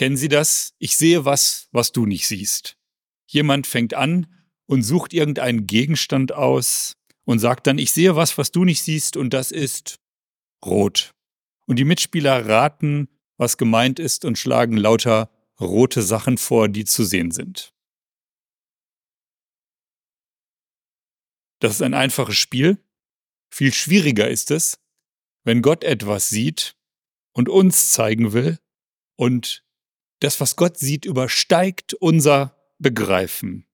Kennen 0.00 0.16
Sie 0.16 0.28
das? 0.28 0.72
Ich 0.78 0.96
sehe 0.96 1.26
was, 1.26 1.68
was 1.72 1.92
du 1.92 2.06
nicht 2.06 2.26
siehst. 2.26 2.78
Jemand 3.26 3.66
fängt 3.66 3.92
an 3.92 4.34
und 4.64 4.82
sucht 4.82 5.12
irgendeinen 5.12 5.66
Gegenstand 5.66 6.32
aus 6.32 6.96
und 7.24 7.38
sagt 7.38 7.66
dann, 7.66 7.76
ich 7.76 7.92
sehe 7.92 8.16
was, 8.16 8.38
was 8.38 8.50
du 8.50 8.64
nicht 8.64 8.82
siehst, 8.82 9.18
und 9.18 9.34
das 9.34 9.52
ist 9.52 10.00
rot. 10.64 11.14
Und 11.66 11.78
die 11.78 11.84
Mitspieler 11.84 12.48
raten, 12.48 13.10
was 13.36 13.58
gemeint 13.58 13.98
ist 13.98 14.24
und 14.24 14.38
schlagen 14.38 14.78
lauter 14.78 15.30
rote 15.60 16.00
Sachen 16.00 16.38
vor, 16.38 16.70
die 16.70 16.86
zu 16.86 17.04
sehen 17.04 17.30
sind. 17.30 17.74
Das 21.58 21.72
ist 21.72 21.82
ein 21.82 21.92
einfaches 21.92 22.38
Spiel. 22.38 22.82
Viel 23.50 23.74
schwieriger 23.74 24.30
ist 24.30 24.50
es, 24.50 24.80
wenn 25.44 25.60
Gott 25.60 25.84
etwas 25.84 26.30
sieht 26.30 26.74
und 27.32 27.50
uns 27.50 27.92
zeigen 27.92 28.32
will 28.32 28.58
und 29.16 29.62
das, 30.20 30.40
was 30.40 30.56
Gott 30.56 30.78
sieht, 30.78 31.04
übersteigt 31.04 31.94
unser 31.94 32.56
Begreifen. 32.78 33.66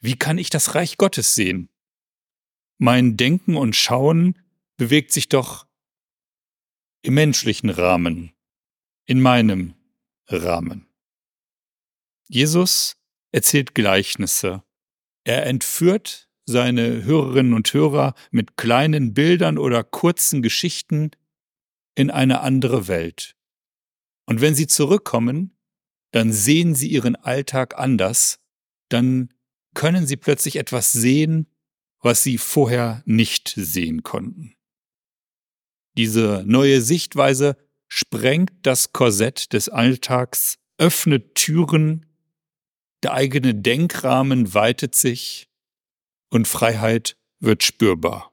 Wie 0.00 0.16
kann 0.16 0.38
ich 0.38 0.50
das 0.50 0.74
Reich 0.74 0.96
Gottes 0.96 1.34
sehen? 1.34 1.68
Mein 2.78 3.16
Denken 3.16 3.56
und 3.56 3.76
Schauen 3.76 4.38
bewegt 4.76 5.12
sich 5.12 5.28
doch 5.28 5.66
im 7.02 7.14
menschlichen 7.14 7.70
Rahmen, 7.70 8.32
in 9.06 9.20
meinem 9.20 9.74
Rahmen. 10.28 10.86
Jesus 12.28 12.96
erzählt 13.32 13.74
Gleichnisse. 13.74 14.62
Er 15.24 15.46
entführt 15.46 16.28
seine 16.46 17.04
Hörerinnen 17.04 17.54
und 17.54 17.72
Hörer 17.72 18.14
mit 18.30 18.56
kleinen 18.56 19.14
Bildern 19.14 19.58
oder 19.58 19.84
kurzen 19.84 20.42
Geschichten 20.42 21.10
in 21.94 22.10
eine 22.10 22.40
andere 22.40 22.88
Welt. 22.88 23.36
Und 24.26 24.40
wenn 24.40 24.54
sie 24.54 24.66
zurückkommen, 24.66 25.56
dann 26.10 26.32
sehen 26.32 26.74
sie 26.74 26.88
ihren 26.88 27.16
Alltag 27.16 27.78
anders, 27.78 28.40
dann 28.88 29.32
können 29.74 30.06
sie 30.06 30.16
plötzlich 30.16 30.56
etwas 30.56 30.92
sehen, 30.92 31.46
was 32.00 32.22
sie 32.22 32.38
vorher 32.38 33.02
nicht 33.04 33.52
sehen 33.56 34.02
konnten. 34.02 34.54
Diese 35.96 36.44
neue 36.46 36.80
Sichtweise 36.80 37.56
sprengt 37.88 38.52
das 38.62 38.92
Korsett 38.92 39.52
des 39.52 39.68
Alltags, 39.68 40.58
öffnet 40.78 41.34
Türen, 41.34 42.06
der 43.02 43.14
eigene 43.14 43.54
Denkrahmen 43.54 44.54
weitet 44.54 44.94
sich 44.94 45.48
und 46.30 46.46
Freiheit 46.48 47.16
wird 47.38 47.62
spürbar. 47.62 48.32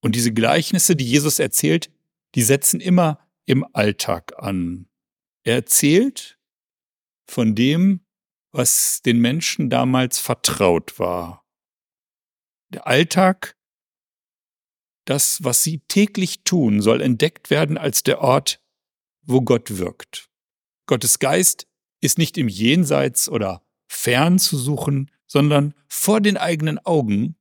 Und 0.00 0.14
diese 0.14 0.32
Gleichnisse, 0.32 0.96
die 0.96 1.06
Jesus 1.06 1.38
erzählt, 1.38 1.90
die 2.34 2.42
setzen 2.42 2.80
immer 2.80 3.26
im 3.46 3.64
Alltag 3.72 4.34
an. 4.38 4.86
Er 5.44 5.56
erzählt 5.56 6.38
von 7.28 7.54
dem, 7.54 8.04
was 8.50 9.02
den 9.02 9.18
Menschen 9.18 9.68
damals 9.68 10.18
vertraut 10.18 10.98
war. 10.98 11.44
Der 12.70 12.86
Alltag, 12.86 13.56
das, 15.04 15.44
was 15.44 15.62
sie 15.62 15.80
täglich 15.80 16.44
tun, 16.44 16.80
soll 16.80 17.02
entdeckt 17.02 17.50
werden 17.50 17.76
als 17.76 18.02
der 18.02 18.20
Ort, 18.20 18.62
wo 19.22 19.42
Gott 19.42 19.76
wirkt. 19.76 20.30
Gottes 20.86 21.18
Geist 21.18 21.66
ist 22.00 22.16
nicht 22.16 22.38
im 22.38 22.48
Jenseits 22.48 23.28
oder 23.28 23.62
fern 23.86 24.38
zu 24.38 24.56
suchen, 24.56 25.10
sondern 25.26 25.74
vor 25.88 26.20
den 26.20 26.36
eigenen 26.36 26.78
Augen. 26.78 27.36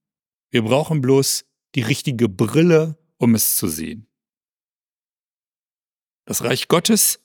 Wir 0.50 0.64
brauchen 0.64 1.02
bloß 1.02 1.46
die 1.76 1.82
richtige 1.82 2.28
Brille, 2.28 2.98
um 3.18 3.34
es 3.34 3.56
zu 3.56 3.68
sehen. 3.68 4.08
Das 6.26 6.44
Reich 6.44 6.68
Gottes 6.68 7.23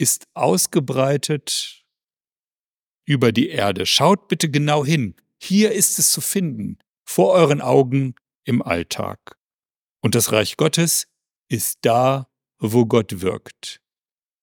ist 0.00 0.28
ausgebreitet 0.32 1.84
über 3.04 3.32
die 3.32 3.50
Erde. 3.50 3.84
Schaut 3.84 4.28
bitte 4.28 4.50
genau 4.50 4.82
hin. 4.82 5.14
Hier 5.38 5.72
ist 5.72 5.98
es 5.98 6.10
zu 6.10 6.22
finden, 6.22 6.78
vor 7.04 7.32
euren 7.34 7.60
Augen 7.60 8.14
im 8.44 8.62
Alltag. 8.62 9.36
Und 10.00 10.14
das 10.14 10.32
Reich 10.32 10.56
Gottes 10.56 11.06
ist 11.48 11.80
da, 11.82 12.30
wo 12.58 12.86
Gott 12.86 13.20
wirkt. 13.20 13.82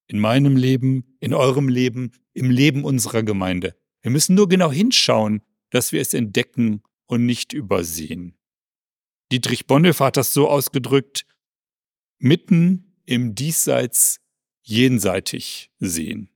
In 0.05 0.19
meinem 0.19 0.57
Leben, 0.57 1.17
in 1.19 1.33
eurem 1.33 1.69
Leben, 1.69 2.11
im 2.33 2.51
Leben 2.51 2.83
unserer 2.83 3.23
Gemeinde. 3.23 3.75
Wir 4.03 4.11
müssen 4.11 4.35
nur 4.35 4.47
genau 4.47 4.71
hinschauen, 4.71 5.41
dass 5.71 5.91
wir 5.91 6.01
es 6.01 6.13
entdecken 6.13 6.83
und 7.07 7.25
nicht 7.25 7.53
übersehen. 7.53 8.37
Dietrich 9.31 9.65
Bonhoeffer 9.65 10.05
hat 10.05 10.17
das 10.17 10.33
so 10.33 10.49
ausgedrückt, 10.49 11.25
mitten 12.19 13.01
im 13.05 13.33
Diesseits 13.33 14.19
jenseitig 14.67 15.71
sehen. 15.79 16.29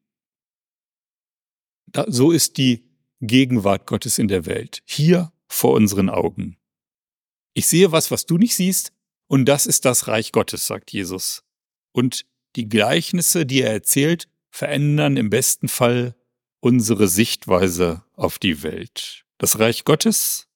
Da, 1.87 2.05
so 2.07 2.31
ist 2.31 2.57
die 2.57 2.89
Gegenwart 3.19 3.85
Gottes 3.85 4.17
in 4.17 4.29
der 4.29 4.45
Welt, 4.45 4.81
hier 4.85 5.33
vor 5.47 5.73
unseren 5.73 6.09
Augen. 6.09 6.57
Ich 7.53 7.67
sehe 7.67 7.91
was, 7.91 8.09
was 8.09 8.25
du 8.25 8.37
nicht 8.37 8.55
siehst, 8.55 8.93
und 9.27 9.45
das 9.45 9.65
ist 9.65 9.85
das 9.85 10.07
Reich 10.07 10.31
Gottes, 10.31 10.65
sagt 10.65 10.91
Jesus. 10.91 11.43
Und 11.91 12.25
die 12.55 12.67
Gleichnisse, 12.67 13.45
die 13.45 13.61
er 13.61 13.71
erzählt, 13.71 14.29
verändern 14.49 15.17
im 15.17 15.29
besten 15.29 15.67
Fall 15.67 16.15
unsere 16.61 17.07
Sichtweise 17.07 18.03
auf 18.13 18.39
die 18.39 18.63
Welt. 18.63 19.25
Das 19.37 19.59
Reich 19.59 19.83
Gottes 19.83 20.47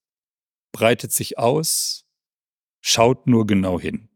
breitet 0.71 1.11
sich 1.11 1.37
aus, 1.37 2.05
schaut 2.81 3.27
nur 3.27 3.45
genau 3.47 3.79
hin. 3.79 4.09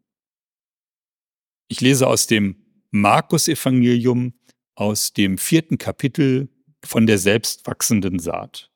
Ich 1.68 1.82
lese 1.82 2.08
aus 2.08 2.28
dem 2.28 2.69
Markus-Evangelium, 2.92 4.34
aus 4.76 5.12
dem 5.12 5.38
vierten 5.38 5.78
Kapitel 5.78 6.50
von 6.86 7.06
der 7.06 7.18
selbstwachsenden 7.18 8.20
Saat. 8.20 8.72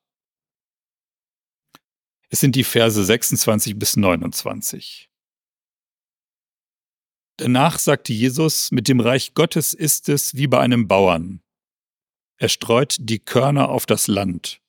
Es 2.28 2.40
sind 2.40 2.56
die 2.56 2.64
Verse 2.64 3.02
26 3.02 3.78
bis 3.78 3.96
29. 3.96 5.08
Danach 7.38 7.78
sagte 7.78 8.12
Jesus, 8.12 8.70
mit 8.70 8.86
dem 8.86 9.00
Reich 9.00 9.34
Gottes 9.34 9.72
ist 9.72 10.08
es 10.08 10.36
wie 10.36 10.46
bei 10.46 10.60
einem 10.60 10.86
Bauern, 10.86 11.40
er 12.36 12.48
streut 12.48 12.96
die 12.98 13.20
Körner 13.20 13.68
auf 13.68 13.86
das 13.86 14.06
Land. 14.06 14.60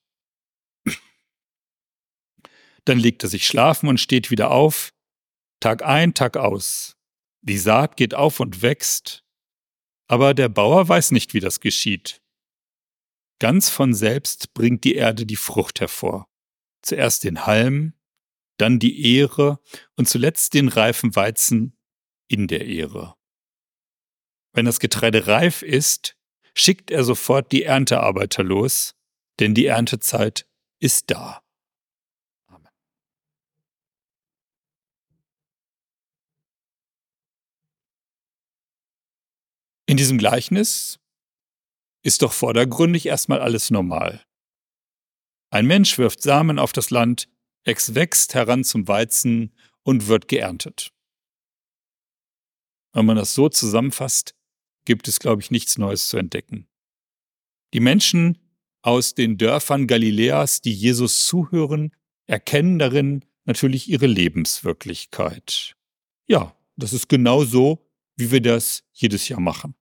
Dann 2.84 2.98
legt 2.98 3.22
er 3.24 3.28
sich 3.28 3.46
schlafen 3.46 3.88
und 3.88 3.98
steht 3.98 4.30
wieder 4.30 4.50
auf, 4.50 4.94
Tag 5.60 5.84
ein, 5.84 6.14
Tag 6.14 6.36
aus. 6.36 6.96
Die 7.42 7.58
Saat 7.58 7.96
geht 7.96 8.14
auf 8.14 8.40
und 8.40 8.62
wächst, 8.62 9.25
aber 10.06 10.34
der 10.34 10.48
Bauer 10.48 10.88
weiß 10.88 11.10
nicht, 11.12 11.34
wie 11.34 11.40
das 11.40 11.60
geschieht. 11.60 12.22
Ganz 13.38 13.68
von 13.68 13.92
selbst 13.92 14.54
bringt 14.54 14.84
die 14.84 14.94
Erde 14.94 15.26
die 15.26 15.36
Frucht 15.36 15.80
hervor. 15.80 16.28
Zuerst 16.82 17.24
den 17.24 17.46
Halm, 17.46 17.94
dann 18.56 18.78
die 18.78 19.16
Ehre 19.16 19.60
und 19.96 20.08
zuletzt 20.08 20.54
den 20.54 20.68
reifen 20.68 21.14
Weizen 21.16 21.76
in 22.28 22.48
der 22.48 22.66
Ehre. 22.66 23.14
Wenn 24.52 24.64
das 24.64 24.80
Getreide 24.80 25.26
reif 25.26 25.62
ist, 25.62 26.16
schickt 26.54 26.90
er 26.90 27.04
sofort 27.04 27.52
die 27.52 27.64
Erntearbeiter 27.64 28.42
los, 28.42 28.94
denn 29.38 29.54
die 29.54 29.66
Erntezeit 29.66 30.48
ist 30.80 31.10
da. 31.10 31.45
In 39.96 39.98
diesem 39.98 40.18
Gleichnis 40.18 41.00
ist 42.02 42.20
doch 42.20 42.34
vordergründig 42.34 43.06
erstmal 43.06 43.40
alles 43.40 43.70
normal. 43.70 44.22
Ein 45.48 45.64
Mensch 45.64 45.96
wirft 45.96 46.20
Samen 46.20 46.58
auf 46.58 46.74
das 46.74 46.90
Land, 46.90 47.30
es 47.62 47.94
wächst 47.94 48.34
heran 48.34 48.62
zum 48.62 48.88
Weizen 48.88 49.54
und 49.84 50.06
wird 50.06 50.28
geerntet. 50.28 50.92
Wenn 52.92 53.06
man 53.06 53.16
das 53.16 53.32
so 53.32 53.48
zusammenfasst, 53.48 54.34
gibt 54.84 55.08
es, 55.08 55.18
glaube 55.18 55.40
ich, 55.40 55.50
nichts 55.50 55.78
Neues 55.78 56.08
zu 56.08 56.18
entdecken. 56.18 56.68
Die 57.72 57.80
Menschen 57.80 58.36
aus 58.82 59.14
den 59.14 59.38
Dörfern 59.38 59.86
Galiläas, 59.86 60.60
die 60.60 60.74
Jesus 60.74 61.24
zuhören, 61.24 61.96
erkennen 62.26 62.78
darin 62.78 63.24
natürlich 63.46 63.88
ihre 63.88 64.08
Lebenswirklichkeit. 64.08 65.74
Ja, 66.26 66.54
das 66.76 66.92
ist 66.92 67.08
genau 67.08 67.44
so, 67.44 67.88
wie 68.16 68.30
wir 68.30 68.42
das 68.42 68.84
jedes 68.92 69.30
Jahr 69.30 69.40
machen. 69.40 69.74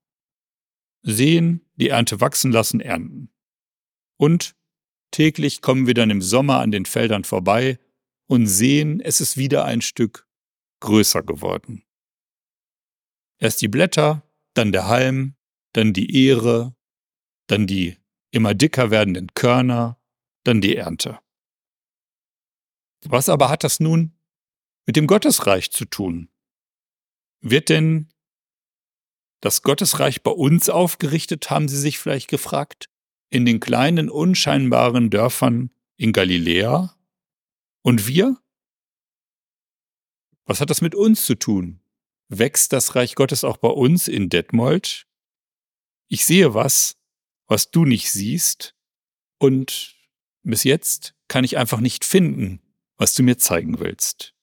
Sehen, 1.08 1.62
die 1.76 1.90
Ernte 1.90 2.20
wachsen 2.20 2.52
lassen, 2.52 2.82
ernten. 2.82 3.30
Und 4.18 4.56
täglich 5.12 5.62
kommen 5.62 5.86
wir 5.86 5.94
dann 5.94 6.10
im 6.10 6.22
Sommer 6.22 6.60
an 6.60 6.72
den 6.72 6.86
Feldern 6.86 7.24
vorbei 7.24 7.80
und 8.28 8.48
sehen, 8.48 9.02
es 9.02 9.22
ist 9.22 9.38
wieder 9.38 9.66
ein 9.66 9.82
Stück 9.82 10.28
größer 10.80 11.22
geworden. 11.22 11.84
Erst 13.38 13.62
die 13.62 13.68
Blätter, 13.68 14.24
dann 14.56 14.72
der 14.72 14.88
Halm, 14.88 15.36
dann 15.74 15.94
die 15.94 16.26
Ehre, 16.26 16.76
dann 17.48 17.68
die 17.68 17.98
immer 18.32 18.56
dicker 18.56 18.90
werdenden 18.90 19.34
Körner, 19.36 20.02
dann 20.44 20.60
die 20.60 20.76
Ernte. 20.76 21.20
Was 23.04 23.30
aber 23.30 23.50
hat 23.50 23.64
das 23.64 23.80
nun 23.80 24.18
mit 24.88 24.96
dem 24.96 25.06
Gottesreich 25.06 25.72
zu 25.72 25.86
tun? 25.86 26.30
Wird 27.42 27.70
denn 27.70 28.10
das 29.42 29.62
Gottesreich 29.62 30.24
bei 30.24 30.32
uns 30.32 30.70
aufgerichtet, 30.70 31.50
haben 31.50 31.68
sie 31.68 31.80
sich 31.80 32.00
vielleicht 32.00 32.30
gefragt, 32.30 32.90
in 33.30 33.46
den 33.46 33.60
kleinen, 33.60 34.10
unscheinbaren 34.10 35.10
Dörfern 35.10 35.72
in 35.98 36.14
Galiläa? 36.14 36.98
Und 37.82 38.08
wir? 38.08 38.38
Was 40.46 40.62
hat 40.62 40.70
das 40.70 40.82
mit 40.82 40.96
uns 40.96 41.26
zu 41.26 41.36
tun? 41.36 41.82
Wächst 42.28 42.74
das 42.74 42.96
Reich 42.96 43.16
Gottes 43.16 43.44
auch 43.44 43.58
bei 43.58 43.70
uns 43.70 44.08
in 44.08 44.30
Detmold? 44.30 45.08
Ich 46.08 46.26
sehe 46.26 46.54
was, 46.54 46.98
was 47.48 47.72
du 47.72 47.86
nicht 47.86 48.12
siehst, 48.12 48.76
und 49.38 49.96
bis 50.44 50.64
jetzt 50.64 51.16
kann 51.28 51.44
ich 51.44 51.58
einfach 51.58 51.80
nicht 51.80 52.06
finden, 52.06 52.62
was 52.98 53.16
du 53.16 53.24
mir 53.24 53.38
zeigen 53.38 53.80
willst. 53.80 54.34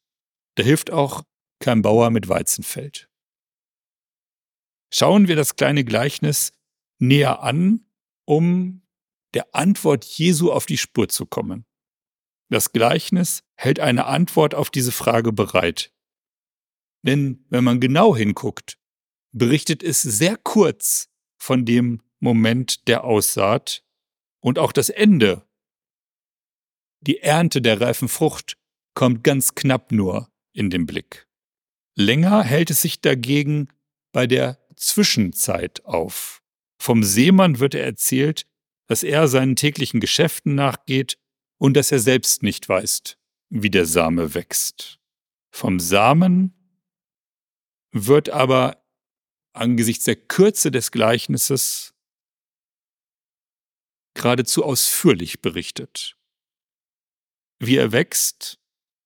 Da 0.56 0.62
hilft 0.62 0.90
auch 0.90 1.24
kein 1.60 1.82
Bauer 1.82 2.10
mit 2.10 2.28
Weizenfeld. 2.28 3.08
Schauen 4.94 5.26
wir 5.26 5.36
das 5.36 5.56
kleine 5.56 5.84
Gleichnis 5.84 6.52
näher 6.98 7.42
an, 7.42 7.86
um 8.24 8.82
der 9.34 9.54
Antwort 9.54 10.04
Jesu 10.04 10.52
auf 10.52 10.66
die 10.66 10.78
Spur 10.78 11.08
zu 11.08 11.26
kommen. 11.26 11.64
Das 12.50 12.72
Gleichnis 12.72 13.42
hält 13.54 13.80
eine 13.80 14.04
Antwort 14.04 14.54
auf 14.54 14.70
diese 14.70 14.92
Frage 14.92 15.32
bereit. 15.32 15.92
Denn 17.02 17.46
wenn 17.48 17.64
man 17.64 17.80
genau 17.80 18.14
hinguckt, 18.14 18.78
berichtet 19.32 19.82
es 19.82 20.02
sehr 20.02 20.36
kurz 20.36 21.08
von 21.38 21.64
dem 21.64 22.02
Moment 22.20 22.86
der 22.86 23.04
Aussaat 23.04 23.82
und 24.40 24.58
auch 24.58 24.72
das 24.72 24.90
Ende. 24.90 25.46
Die 27.00 27.18
Ernte 27.18 27.62
der 27.62 27.80
reifen 27.80 28.08
Frucht 28.08 28.58
kommt 28.94 29.24
ganz 29.24 29.54
knapp 29.54 29.90
nur 29.90 30.30
in 30.52 30.68
den 30.68 30.84
Blick. 30.84 31.26
Länger 31.96 32.44
hält 32.44 32.70
es 32.70 32.82
sich 32.82 33.00
dagegen 33.00 33.68
bei 34.12 34.26
der 34.26 34.61
Zwischenzeit 34.82 35.84
auf. 35.84 36.43
Vom 36.81 37.05
Seemann 37.05 37.61
wird 37.61 37.75
er 37.75 37.84
erzählt, 37.84 38.46
dass 38.88 39.05
er 39.05 39.29
seinen 39.29 39.55
täglichen 39.55 40.00
Geschäften 40.00 40.55
nachgeht 40.55 41.19
und 41.58 41.75
dass 41.75 41.93
er 41.93 42.00
selbst 42.00 42.43
nicht 42.43 42.69
weiß, 42.69 43.17
wie 43.50 43.70
der 43.70 43.87
Same 43.87 44.34
wächst. 44.34 44.99
Vom 45.55 45.79
Samen 45.79 46.52
wird 47.93 48.31
aber 48.31 48.84
angesichts 49.52 50.05
der 50.05 50.17
Kürze 50.17 50.70
des 50.70 50.90
Gleichnisses 50.90 51.94
geradezu 54.14 54.64
ausführlich 54.64 55.43
berichtet. 55.43 56.19
Wie 57.61 57.76
er 57.76 57.93
wächst 57.93 58.58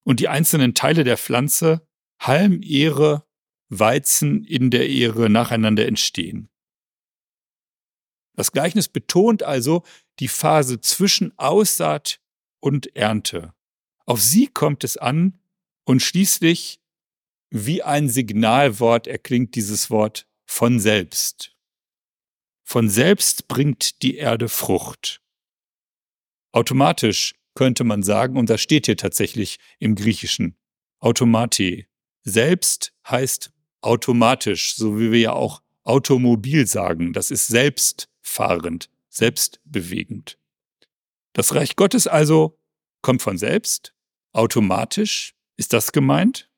und 0.04 0.20
die 0.20 0.28
einzelnen 0.28 0.74
Teile 0.74 1.04
der 1.04 1.18
Pflanze, 1.18 1.86
Halm, 2.18 2.62
Ehre, 2.62 3.25
Weizen 3.68 4.44
in 4.44 4.70
der 4.70 4.88
Ehre 4.88 5.28
nacheinander 5.28 5.86
entstehen. 5.86 6.48
Das 8.34 8.52
Gleichnis 8.52 8.88
betont 8.88 9.42
also 9.42 9.82
die 10.20 10.28
Phase 10.28 10.80
zwischen 10.80 11.36
Aussaat 11.38 12.20
und 12.60 12.94
Ernte. 12.94 13.54
Auf 14.04 14.20
sie 14.20 14.46
kommt 14.46 14.84
es 14.84 14.96
an 14.96 15.38
und 15.84 16.00
schließlich 16.00 16.80
wie 17.50 17.82
ein 17.82 18.08
Signalwort 18.08 19.06
erklingt 19.06 19.54
dieses 19.54 19.90
Wort 19.90 20.26
von 20.44 20.78
selbst. 20.78 21.56
Von 22.62 22.88
selbst 22.88 23.48
bringt 23.48 24.02
die 24.02 24.16
Erde 24.16 24.48
Frucht. 24.48 25.22
Automatisch 26.52 27.34
könnte 27.54 27.84
man 27.84 28.02
sagen, 28.02 28.36
und 28.36 28.50
das 28.50 28.60
steht 28.60 28.86
hier 28.86 28.96
tatsächlich 28.96 29.58
im 29.78 29.94
Griechischen, 29.94 30.56
automati. 30.98 31.86
Selbst 32.22 32.92
heißt 33.08 33.52
automatisch, 33.86 34.76
so 34.76 34.98
wie 34.98 35.12
wir 35.12 35.20
ja 35.20 35.32
auch 35.32 35.62
Automobil 35.84 36.66
sagen. 36.66 37.12
Das 37.12 37.30
ist 37.30 37.46
selbstfahrend, 37.46 38.90
selbstbewegend. 39.08 40.38
Das 41.32 41.54
Reich 41.54 41.76
Gottes 41.76 42.06
also 42.06 42.58
kommt 43.02 43.22
von 43.22 43.38
selbst, 43.38 43.94
automatisch. 44.32 45.34
Ist 45.56 45.72
das 45.72 45.92
gemeint? 45.92 46.50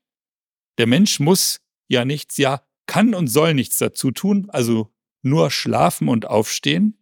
Der 0.79 0.87
Mensch 0.87 1.21
muss 1.21 1.61
ja 1.89 2.05
nichts, 2.05 2.37
ja, 2.37 2.63
kann 2.87 3.15
und 3.15 3.29
soll 3.29 3.55
nichts 3.55 3.79
dazu 3.79 4.11
tun, 4.11 4.49
also 4.51 4.93
nur 5.23 5.51
schlafen 5.51 6.09
und 6.09 6.27
aufstehen. 6.27 6.99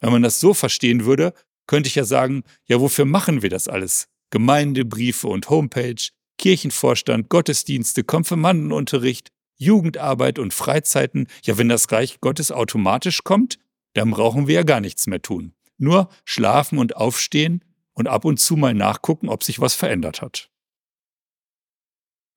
Wenn 0.00 0.12
man 0.12 0.22
das 0.22 0.40
so 0.40 0.54
verstehen 0.54 1.04
würde, 1.04 1.34
könnte 1.66 1.88
ich 1.88 1.94
ja 1.94 2.04
sagen, 2.04 2.44
ja, 2.66 2.80
wofür 2.80 3.04
machen 3.04 3.42
wir 3.42 3.50
das 3.50 3.68
alles? 3.68 4.08
Gemeindebriefe 4.30 5.28
und 5.28 5.50
Homepage, 5.50 6.10
Kirchenvorstand, 6.38 7.28
Gottesdienste, 7.28 8.04
Konfirmandenunterricht, 8.04 9.30
Jugendarbeit 9.56 10.38
und 10.38 10.52
Freizeiten. 10.52 11.28
Ja, 11.44 11.58
wenn 11.58 11.68
das 11.68 11.90
Reich 11.92 12.20
Gottes 12.20 12.50
automatisch 12.50 13.22
kommt, 13.24 13.58
dann 13.94 14.10
brauchen 14.10 14.48
wir 14.48 14.56
ja 14.56 14.62
gar 14.62 14.80
nichts 14.80 15.06
mehr 15.06 15.22
tun. 15.22 15.54
Nur 15.78 16.08
schlafen 16.24 16.78
und 16.78 16.96
aufstehen 16.96 17.64
und 17.92 18.08
ab 18.08 18.24
und 18.24 18.38
zu 18.38 18.56
mal 18.56 18.74
nachgucken, 18.74 19.28
ob 19.28 19.44
sich 19.44 19.60
was 19.60 19.74
verändert 19.74 20.22
hat. 20.22 20.50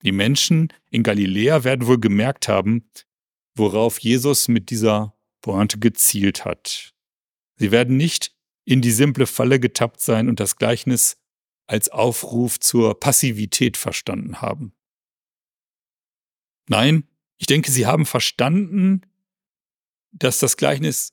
Die 0.02 0.12
Menschen 0.12 0.72
in 0.90 1.02
Galiläa 1.02 1.64
werden 1.64 1.86
wohl 1.86 1.98
gemerkt 1.98 2.48
haben, 2.48 2.88
worauf 3.54 3.98
Jesus 3.98 4.48
mit 4.48 4.70
dieser 4.70 5.14
Pointe 5.40 5.78
gezielt 5.78 6.44
hat. 6.44 6.94
Sie 7.56 7.70
werden 7.70 7.96
nicht 7.96 8.34
in 8.64 8.82
die 8.82 8.90
simple 8.90 9.26
Falle 9.26 9.58
getappt 9.58 10.00
sein 10.00 10.28
und 10.28 10.40
das 10.40 10.56
Gleichnis 10.56 11.16
als 11.66 11.88
Aufruf 11.88 12.60
zur 12.60 12.98
Passivität 12.98 13.76
verstanden 13.76 14.40
haben. 14.40 14.72
Nein, 16.68 17.04
ich 17.38 17.46
denke, 17.46 17.70
sie 17.70 17.86
haben 17.86 18.06
verstanden, 18.06 19.02
dass 20.12 20.38
das 20.38 20.56
Gleichnis 20.56 21.12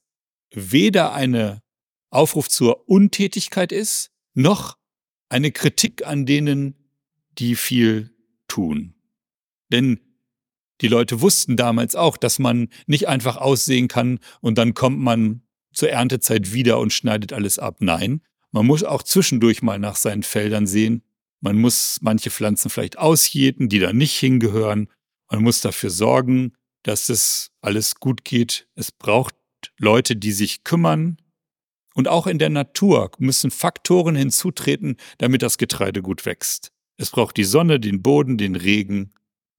weder 0.52 1.14
eine 1.14 1.62
Aufruf 2.10 2.48
zur 2.48 2.88
Untätigkeit 2.88 3.72
ist, 3.72 4.12
noch 4.34 4.78
eine 5.30 5.52
Kritik 5.52 6.06
an 6.06 6.26
denen, 6.26 6.76
die 7.40 7.56
viel 7.56 8.16
tun. 8.48 8.96
Denn 9.72 10.00
die 10.82 10.88
Leute 10.88 11.22
wussten 11.22 11.58
damals 11.58 11.96
auch, 11.96 12.18
dass 12.18 12.40
man 12.40 12.70
nicht 12.88 13.08
einfach 13.08 13.38
aussehen 13.38 13.88
kann 13.88 14.20
und 14.42 14.58
dann 14.58 14.74
kommt 14.74 15.00
man 15.00 15.42
zur 15.72 15.90
Erntezeit 15.90 16.54
wieder 16.54 16.80
und 16.80 16.94
schneidet 16.94 17.34
alles 17.34 17.58
ab. 17.58 17.78
Nein, 17.80 18.22
man 18.54 18.68
muss 18.68 18.84
auch 18.84 19.02
zwischendurch 19.02 19.64
mal 19.64 19.80
nach 19.80 19.96
seinen 19.96 20.24
Feldern 20.24 20.68
sehen. 20.68 21.02
Man 21.42 21.60
muss 21.60 21.98
manche 22.02 22.30
Pflanzen 22.30 22.70
vielleicht 22.70 22.98
ausjäten, 23.00 23.68
die 23.68 23.80
da 23.80 23.92
nicht 23.92 24.18
hingehören. 24.18 24.90
Man 25.30 25.42
muss 25.42 25.60
dafür 25.60 25.90
sorgen, 25.90 26.54
dass 26.84 27.10
es 27.10 27.52
alles 27.62 27.96
gut 27.96 28.24
geht. 28.24 28.68
Es 28.76 28.92
braucht 28.92 29.36
Leute, 29.80 30.16
die 30.16 30.32
sich 30.32 30.64
kümmern. 30.64 31.18
Und 31.96 32.08
auch 32.08 32.28
in 32.28 32.38
der 32.38 32.50
Natur 32.50 33.12
müssen 33.18 33.50
Faktoren 33.50 34.16
hinzutreten, 34.16 34.98
damit 35.18 35.42
das 35.42 35.58
Getreide 35.58 36.04
gut 36.04 36.26
wächst. 36.26 36.72
Es 36.98 37.10
braucht 37.10 37.38
die 37.38 37.44
Sonne, 37.44 37.80
den 37.80 38.04
Boden, 38.04 38.38
den 38.38 38.56
Regen 38.56 39.14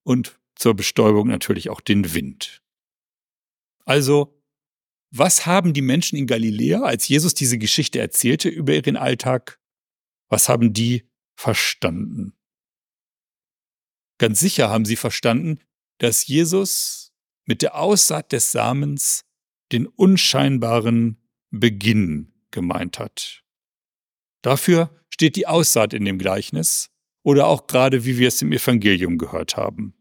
und 0.05 0.39
zur 0.55 0.75
Bestäubung 0.75 1.27
natürlich 1.27 1.69
auch 1.69 1.81
den 1.81 2.15
Wind. 2.15 2.63
Also 3.85 4.41
was 5.17 5.47
haben 5.47 5.73
die 5.73 5.83
Menschen 5.83 6.19
in 6.19 6.27
Galiläa, 6.27 6.83
als 6.83 7.07
Jesus 7.07 7.35
diese 7.35 7.57
Geschichte 7.57 8.01
erzählte 8.01 8.49
über 8.49 8.75
ihren 8.75 8.97
Alltag, 8.97 9.61
was 10.29 10.49
haben 10.49 10.73
die 10.73 11.09
verstanden? 11.37 12.35
Ganz 14.19 14.41
sicher 14.41 14.71
haben 14.71 14.85
sie 14.85 14.97
verstanden, 14.97 15.61
dass 15.99 16.27
Jesus 16.27 17.13
mit 17.45 17.63
der 17.63 17.77
Aussaat 17.77 18.33
des 18.33 18.51
Samens 18.51 19.25
den 19.71 19.87
unscheinbaren 19.87 21.23
Beginn 21.51 22.33
gemeint 22.51 22.99
hat. 22.99 23.45
Dafür 24.43 25.01
steht 25.11 25.37
die 25.37 25.47
Aussaat 25.47 25.95
in 25.95 26.05
dem 26.05 26.19
Gleichnis 26.19 26.91
oder 27.23 27.47
auch 27.47 27.69
gerade 27.69 28.05
wie 28.05 28.19
wir 28.19 28.29
es 28.29 28.43
im 28.43 28.51
Evangelium 28.51 29.19
gehört 29.19 29.57
haben. 29.57 29.95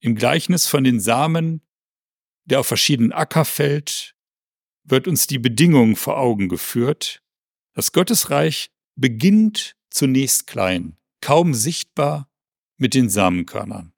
Im 0.00 0.16
Gleichnis 0.16 0.66
von 0.66 0.84
den 0.84 1.00
Samen 1.00 1.62
der 2.50 2.60
auf 2.60 2.66
verschiedenen 2.66 3.12
Acker 3.12 3.44
fällt, 3.44 4.14
wird 4.84 5.06
uns 5.06 5.26
die 5.26 5.38
Bedingung 5.38 5.96
vor 5.96 6.18
Augen 6.18 6.48
geführt. 6.48 7.22
Das 7.74 7.92
Gottesreich 7.92 8.70
beginnt 8.96 9.76
zunächst 9.90 10.46
klein, 10.46 10.98
kaum 11.20 11.54
sichtbar 11.54 12.28
mit 12.76 12.94
den 12.94 13.08
Samenkörnern. 13.08 13.94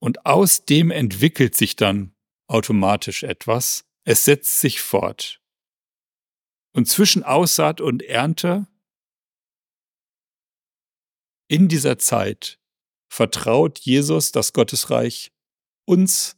Und 0.00 0.26
aus 0.26 0.64
dem 0.64 0.90
entwickelt 0.90 1.56
sich 1.56 1.76
dann 1.76 2.14
automatisch 2.46 3.22
etwas, 3.22 3.84
es 4.04 4.24
setzt 4.24 4.60
sich 4.60 4.80
fort. 4.80 5.40
Und 6.72 6.86
zwischen 6.86 7.24
Aussaat 7.24 7.80
und 7.80 8.02
Ernte, 8.02 8.68
in 11.48 11.68
dieser 11.68 11.98
Zeit, 11.98 12.60
vertraut 13.10 13.78
Jesus 13.80 14.32
das 14.32 14.52
Gottesreich 14.52 15.32
uns 15.86 16.37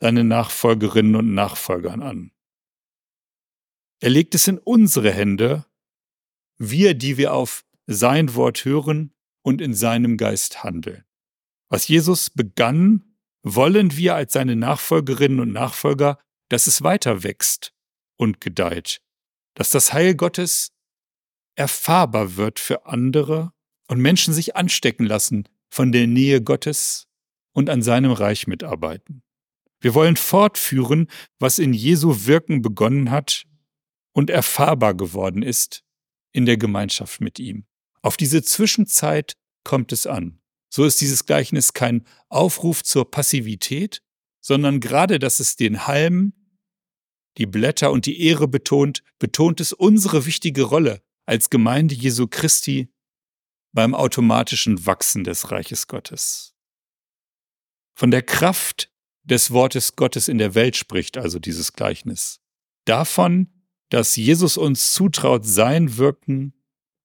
seine 0.00 0.24
Nachfolgerinnen 0.24 1.14
und 1.14 1.34
Nachfolgern 1.34 2.02
an. 2.02 2.32
Er 4.00 4.10
legt 4.10 4.34
es 4.34 4.48
in 4.48 4.58
unsere 4.58 5.12
Hände, 5.12 5.66
wir, 6.58 6.94
die 6.94 7.16
wir 7.18 7.34
auf 7.34 7.64
sein 7.86 8.34
Wort 8.34 8.64
hören 8.64 9.12
und 9.42 9.60
in 9.60 9.74
seinem 9.74 10.16
Geist 10.16 10.64
handeln. 10.64 11.04
Was 11.68 11.86
Jesus 11.88 12.30
begann, 12.30 13.16
wollen 13.42 13.96
wir 13.96 14.14
als 14.14 14.32
seine 14.32 14.56
Nachfolgerinnen 14.56 15.40
und 15.40 15.52
Nachfolger, 15.52 16.18
dass 16.48 16.66
es 16.66 16.82
weiter 16.82 17.22
wächst 17.22 17.72
und 18.16 18.40
gedeiht, 18.40 19.02
dass 19.54 19.70
das 19.70 19.92
Heil 19.92 20.14
Gottes 20.14 20.72
erfahrbar 21.56 22.36
wird 22.36 22.58
für 22.58 22.86
andere 22.86 23.52
und 23.88 24.00
Menschen 24.00 24.34
sich 24.34 24.56
anstecken 24.56 25.06
lassen 25.06 25.48
von 25.68 25.92
der 25.92 26.06
Nähe 26.06 26.42
Gottes 26.42 27.06
und 27.52 27.70
an 27.70 27.82
seinem 27.82 28.12
Reich 28.12 28.46
mitarbeiten. 28.46 29.22
Wir 29.80 29.94
wollen 29.94 30.16
fortführen, 30.16 31.08
was 31.38 31.58
in 31.58 31.72
Jesu 31.72 32.26
Wirken 32.26 32.62
begonnen 32.62 33.10
hat 33.10 33.44
und 34.12 34.30
erfahrbar 34.30 34.94
geworden 34.94 35.42
ist 35.42 35.82
in 36.32 36.46
der 36.46 36.56
Gemeinschaft 36.56 37.20
mit 37.20 37.38
ihm. 37.38 37.66
Auf 38.02 38.16
diese 38.16 38.42
Zwischenzeit 38.42 39.36
kommt 39.64 39.92
es 39.92 40.06
an. 40.06 40.40
So 40.72 40.84
ist 40.84 41.00
dieses 41.00 41.26
Gleichnis 41.26 41.72
kein 41.72 42.06
Aufruf 42.28 42.84
zur 42.84 43.10
Passivität, 43.10 44.02
sondern 44.40 44.80
gerade, 44.80 45.18
dass 45.18 45.40
es 45.40 45.56
den 45.56 45.86
Halm, 45.86 46.32
die 47.38 47.46
Blätter 47.46 47.90
und 47.90 48.06
die 48.06 48.20
Ehre 48.22 48.48
betont, 48.48 49.02
betont 49.18 49.60
es 49.60 49.72
unsere 49.72 50.26
wichtige 50.26 50.62
Rolle 50.62 51.02
als 51.26 51.50
Gemeinde 51.50 51.94
Jesu 51.94 52.26
Christi 52.28 52.92
beim 53.72 53.94
automatischen 53.94 54.86
Wachsen 54.86 55.24
des 55.24 55.50
Reiches 55.50 55.86
Gottes. 55.86 56.54
Von 57.94 58.10
der 58.10 58.22
Kraft 58.22 58.90
des 59.30 59.52
Wortes 59.52 59.96
Gottes 59.96 60.28
in 60.28 60.38
der 60.38 60.54
Welt 60.54 60.76
spricht 60.76 61.16
also 61.16 61.38
dieses 61.38 61.72
Gleichnis. 61.72 62.40
Davon, 62.84 63.48
dass 63.88 64.16
Jesus 64.16 64.56
uns 64.56 64.92
zutraut, 64.92 65.46
sein 65.46 65.96
Wirken 65.96 66.52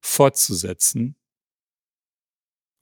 fortzusetzen 0.02 1.16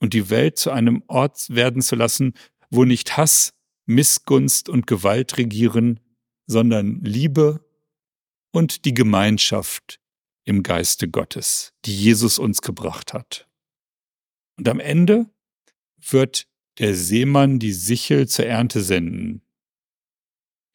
und 0.00 0.14
die 0.14 0.30
Welt 0.30 0.58
zu 0.58 0.70
einem 0.70 1.02
Ort 1.06 1.48
werden 1.50 1.82
zu 1.82 1.94
lassen, 1.94 2.34
wo 2.70 2.84
nicht 2.84 3.16
Hass, 3.16 3.54
Missgunst 3.86 4.68
und 4.68 4.86
Gewalt 4.86 5.36
regieren, 5.36 6.00
sondern 6.46 7.00
Liebe 7.02 7.64
und 8.52 8.84
die 8.84 8.94
Gemeinschaft 8.94 10.00
im 10.44 10.62
Geiste 10.62 11.08
Gottes, 11.08 11.72
die 11.84 11.94
Jesus 11.94 12.38
uns 12.38 12.62
gebracht 12.62 13.12
hat. 13.12 13.48
Und 14.56 14.68
am 14.68 14.80
Ende 14.80 15.30
wird 15.96 16.46
der 16.78 16.94
Seemann 16.94 17.58
die 17.58 17.72
Sichel 17.72 18.28
zur 18.28 18.46
Ernte 18.46 18.82
senden. 18.82 19.42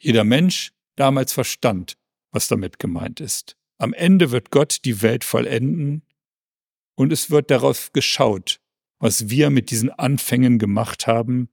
Jeder 0.01 0.23
Mensch 0.23 0.71
damals 0.95 1.33
verstand, 1.33 1.97
was 2.31 2.47
damit 2.47 2.79
gemeint 2.79 3.19
ist. 3.19 3.57
Am 3.77 3.93
Ende 3.93 4.31
wird 4.31 4.51
Gott 4.51 4.85
die 4.85 5.01
Welt 5.01 5.23
vollenden 5.23 6.03
und 6.95 7.13
es 7.13 7.29
wird 7.29 7.49
darauf 7.49 7.93
geschaut, 7.93 8.59
was 8.99 9.29
wir 9.29 9.49
mit 9.49 9.71
diesen 9.71 9.89
Anfängen 9.89 10.59
gemacht 10.59 11.07
haben, 11.07 11.49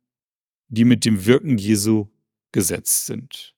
die 0.68 0.84
mit 0.84 1.04
dem 1.04 1.24
Wirken 1.24 1.58
Jesu 1.58 2.08
gesetzt 2.52 3.06
sind. 3.06 3.54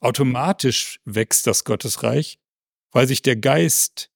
Automatisch 0.00 1.00
wächst 1.04 1.46
das 1.46 1.64
Gottesreich, 1.64 2.38
weil 2.92 3.08
sich 3.08 3.22
der 3.22 3.36
Geist, 3.36 4.12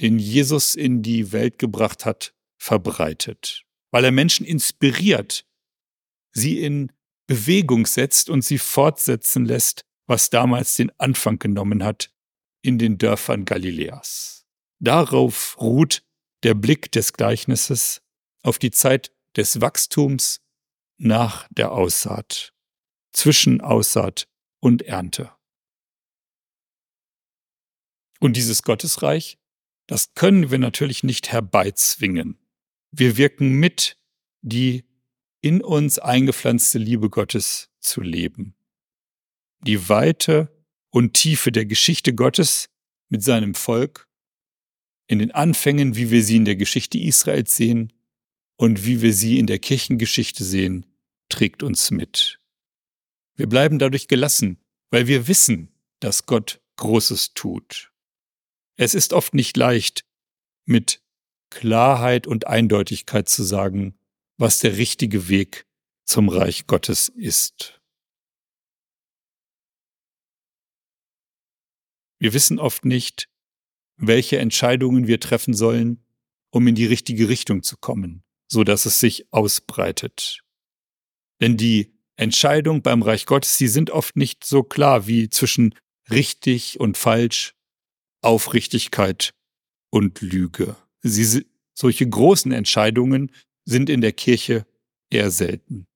den 0.00 0.18
Jesus 0.18 0.74
in 0.74 1.02
die 1.02 1.30
Welt 1.30 1.58
gebracht 1.58 2.04
hat, 2.04 2.34
verbreitet, 2.58 3.64
weil 3.94 4.06
er 4.06 4.10
Menschen 4.10 4.44
inspiriert, 4.44 5.46
sie 6.32 6.60
in 6.60 6.90
Bewegung 7.28 7.86
setzt 7.86 8.28
und 8.28 8.42
sie 8.42 8.58
fortsetzen 8.58 9.44
lässt, 9.44 9.84
was 10.08 10.30
damals 10.30 10.74
den 10.74 10.90
Anfang 10.98 11.38
genommen 11.38 11.84
hat 11.84 12.12
in 12.60 12.76
den 12.80 12.98
Dörfern 12.98 13.44
Galiläas. 13.44 14.48
Darauf 14.80 15.56
ruht 15.60 16.02
der 16.42 16.54
Blick 16.54 16.90
des 16.90 17.12
Gleichnisses 17.12 18.02
auf 18.42 18.58
die 18.58 18.72
Zeit 18.72 19.12
des 19.36 19.60
Wachstums 19.60 20.40
nach 20.98 21.46
der 21.52 21.70
Aussaat, 21.70 22.52
zwischen 23.12 23.60
Aussaat 23.60 24.26
und 24.58 24.82
Ernte. 24.82 25.30
Und 28.18 28.36
dieses 28.36 28.64
Gottesreich, 28.64 29.38
das 29.86 30.14
können 30.14 30.50
wir 30.50 30.58
natürlich 30.58 31.04
nicht 31.04 31.30
herbeizwingen. 31.30 32.43
Wir 32.96 33.16
wirken 33.16 33.54
mit, 33.54 33.96
die 34.42 34.84
in 35.40 35.62
uns 35.62 35.98
eingepflanzte 35.98 36.78
Liebe 36.78 37.10
Gottes 37.10 37.68
zu 37.80 38.00
leben. 38.00 38.54
Die 39.66 39.88
Weite 39.88 40.64
und 40.90 41.14
Tiefe 41.14 41.50
der 41.50 41.66
Geschichte 41.66 42.14
Gottes 42.14 42.68
mit 43.08 43.24
seinem 43.24 43.56
Volk 43.56 44.08
in 45.08 45.18
den 45.18 45.32
Anfängen, 45.32 45.96
wie 45.96 46.12
wir 46.12 46.22
sie 46.22 46.36
in 46.36 46.44
der 46.44 46.54
Geschichte 46.54 46.96
Israels 46.96 47.56
sehen 47.56 47.92
und 48.54 48.86
wie 48.86 49.02
wir 49.02 49.12
sie 49.12 49.40
in 49.40 49.48
der 49.48 49.58
Kirchengeschichte 49.58 50.44
sehen, 50.44 50.86
trägt 51.28 51.64
uns 51.64 51.90
mit. 51.90 52.38
Wir 53.34 53.48
bleiben 53.48 53.80
dadurch 53.80 54.06
gelassen, 54.06 54.60
weil 54.90 55.08
wir 55.08 55.26
wissen, 55.26 55.74
dass 55.98 56.26
Gott 56.26 56.60
Großes 56.76 57.34
tut. 57.34 57.90
Es 58.76 58.94
ist 58.94 59.12
oft 59.12 59.34
nicht 59.34 59.56
leicht, 59.56 60.04
mit 60.64 61.03
Klarheit 61.54 62.26
und 62.26 62.48
Eindeutigkeit 62.48 63.28
zu 63.28 63.44
sagen, 63.44 63.96
was 64.36 64.58
der 64.58 64.76
richtige 64.76 65.28
Weg 65.28 65.66
zum 66.04 66.28
Reich 66.28 66.66
Gottes 66.66 67.08
ist. 67.08 67.80
Wir 72.18 72.32
wissen 72.32 72.58
oft 72.58 72.84
nicht, 72.84 73.28
welche 73.96 74.38
Entscheidungen 74.38 75.06
wir 75.06 75.20
treffen 75.20 75.54
sollen, 75.54 76.04
um 76.50 76.66
in 76.66 76.74
die 76.74 76.86
richtige 76.86 77.28
Richtung 77.28 77.62
zu 77.62 77.76
kommen, 77.76 78.24
so 78.48 78.64
dass 78.64 78.84
es 78.84 78.98
sich 78.98 79.32
ausbreitet. 79.32 80.42
Denn 81.40 81.56
die 81.56 81.94
Entscheidungen 82.16 82.82
beim 82.82 83.02
Reich 83.02 83.26
Gottes, 83.26 83.58
die 83.58 83.68
sind 83.68 83.90
oft 83.90 84.16
nicht 84.16 84.44
so 84.44 84.64
klar 84.64 85.06
wie 85.06 85.28
zwischen 85.28 85.74
richtig 86.10 86.80
und 86.80 86.96
falsch, 86.96 87.54
Aufrichtigkeit 88.22 89.34
und 89.90 90.20
Lüge. 90.20 90.76
Sie, 91.04 91.46
solche 91.74 92.08
großen 92.08 92.50
Entscheidungen 92.50 93.30
sind 93.66 93.90
in 93.90 94.00
der 94.00 94.12
Kirche 94.12 94.66
eher 95.10 95.30
selten. 95.30 95.86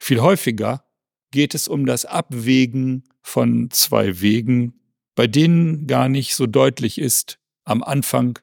Viel 0.00 0.20
häufiger 0.20 0.84
geht 1.30 1.54
es 1.54 1.68
um 1.68 1.86
das 1.86 2.04
Abwägen 2.04 3.04
von 3.22 3.70
zwei 3.70 4.20
Wegen, 4.20 4.80
bei 5.14 5.26
denen 5.26 5.86
gar 5.86 6.08
nicht 6.08 6.34
so 6.34 6.46
deutlich 6.46 6.98
ist 6.98 7.38
am 7.64 7.82
Anfang, 7.82 8.38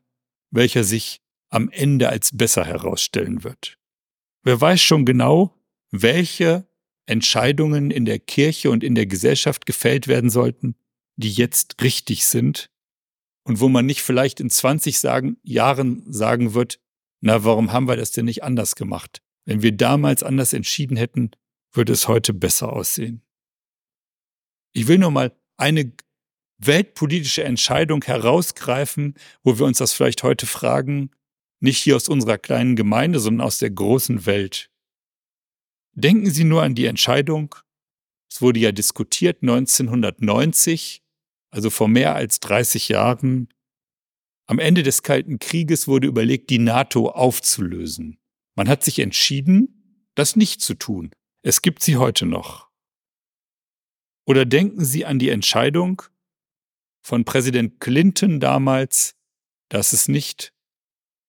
welcher 0.52 0.84
sich 0.84 1.22
am 1.50 1.70
Ende 1.70 2.10
als 2.10 2.36
besser 2.36 2.66
herausstellen 2.66 3.44
wird. 3.44 3.78
Wer 4.44 4.60
weiß 4.60 4.82
schon 4.82 5.06
genau, 5.06 5.58
welche 5.92 6.68
Entscheidungen 7.08 7.92
in 7.92 8.06
der 8.06 8.20
Kirche 8.20 8.70
und 8.72 8.84
in 8.84 8.96
der 8.96 9.06
Gesellschaft 9.06 9.66
gefällt 9.66 10.08
werden 10.08 10.30
sollten, 10.30 10.76
die 11.18 11.32
jetzt 11.32 11.82
richtig 11.82 12.26
sind 12.26 12.70
und 13.46 13.60
wo 13.60 13.70
man 13.70 13.86
nicht 13.86 14.02
vielleicht 14.02 14.40
in 14.40 14.50
20 14.50 15.00
sagen, 15.00 15.38
Jahren 15.44 16.12
sagen 16.12 16.54
wird, 16.54 16.80
na, 17.22 17.44
warum 17.44 17.72
haben 17.72 17.88
wir 17.88 17.96
das 17.96 18.12
denn 18.12 18.26
nicht 18.26 18.44
anders 18.44 18.76
gemacht? 18.76 19.22
Wenn 19.46 19.62
wir 19.62 19.72
damals 19.72 20.24
anders 20.24 20.54
entschieden 20.54 20.98
hätten, 20.98 21.32
würde 21.72 21.94
es 21.94 22.08
heute 22.08 22.34
besser 22.34 22.74
aussehen. 22.74 23.22
Ich 24.74 24.88
will 24.88 24.98
nur 24.98 25.12
mal 25.12 25.32
eine 25.58 25.94
weltpolitische 26.58 27.44
Entscheidung 27.44 28.04
herausgreifen, 28.04 29.16
wo 29.44 29.58
wir 29.60 29.66
uns 29.66 29.78
das 29.78 29.94
vielleicht 29.94 30.24
heute 30.24 30.48
fragen, 30.48 31.12
nicht 31.60 31.78
hier 31.78 31.96
aus 31.96 32.10
unserer 32.10 32.38
kleinen 32.38 32.76
Gemeinde, 32.76 33.20
sondern 33.20 33.46
aus 33.46 33.60
der 33.60 33.72
großen 33.72 34.26
Welt. 34.26 34.72
Denken 35.94 36.30
Sie 36.30 36.44
nur 36.44 36.64
an 36.64 36.76
die 36.76 36.86
Entscheidung, 36.86 37.56
es 38.30 38.42
wurde 38.42 38.60
ja 38.60 38.72
diskutiert 38.72 39.42
1990, 39.42 41.05
also 41.56 41.70
vor 41.70 41.88
mehr 41.88 42.16
als 42.16 42.42
30 42.42 42.90
Jahren. 42.90 43.48
Am 44.46 44.60
Ende 44.60 44.84
des 44.84 45.04
Kalten 45.04 45.40
Krieges 45.40 45.88
wurde 45.88 46.06
überlegt, 46.06 46.50
die 46.50 46.60
NATO 46.60 47.10
aufzulösen. 47.10 48.20
Man 48.56 48.68
hat 48.68 48.84
sich 48.84 49.00
entschieden, 49.00 50.10
das 50.16 50.36
nicht 50.36 50.62
zu 50.62 50.74
tun. 50.74 51.12
Es 51.44 51.62
gibt 51.62 51.82
sie 51.82 51.96
heute 51.96 52.26
noch. 52.26 52.70
Oder 54.28 54.46
denken 54.46 54.84
Sie 54.84 55.06
an 55.06 55.18
die 55.18 55.30
Entscheidung, 55.30 56.02
von 57.02 57.24
Präsident 57.24 57.80
Clinton 57.80 58.40
damals, 58.42 59.16
dass 59.70 59.94
es 59.94 60.10
nicht 60.10 60.54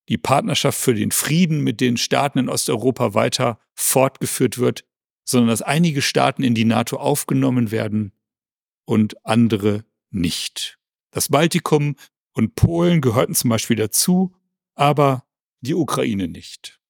die 0.08 0.18
Partnerschaft 0.18 0.80
für 0.80 0.94
den 0.94 1.12
Frieden 1.12 1.60
mit 1.60 1.80
den 1.80 1.96
Staaten 1.96 2.40
in 2.40 2.48
Osteuropa 2.48 3.14
weiter 3.14 3.60
fortgeführt 3.74 4.58
wird, 4.58 4.84
sondern 5.24 5.50
dass 5.50 5.62
einige 5.62 6.02
Staaten 6.02 6.42
in 6.42 6.54
die 6.54 6.64
NATO 6.64 6.96
aufgenommen 6.96 7.70
werden 7.70 8.12
und 8.86 9.24
andere 9.24 9.84
nicht. 10.10 10.78
Das 11.10 11.28
Baltikum 11.28 11.96
und 12.32 12.54
Polen 12.54 13.00
gehörten 13.00 13.34
zum 13.34 13.50
Beispiel 13.50 13.76
dazu, 13.76 14.34
aber 14.74 15.26
die 15.60 15.74
Ukraine 15.74 16.28
nicht. 16.28 16.80